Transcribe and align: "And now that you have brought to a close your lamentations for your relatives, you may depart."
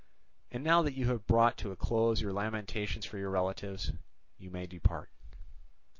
"And 0.49 0.63
now 0.63 0.81
that 0.81 0.95
you 0.95 1.05
have 1.09 1.27
brought 1.27 1.59
to 1.59 1.69
a 1.69 1.75
close 1.75 2.21
your 2.21 2.33
lamentations 2.33 3.05
for 3.05 3.19
your 3.19 3.29
relatives, 3.29 3.91
you 4.39 4.49
may 4.49 4.65
depart." 4.65 5.11